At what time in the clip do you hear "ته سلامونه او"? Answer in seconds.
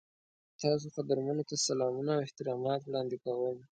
1.49-2.19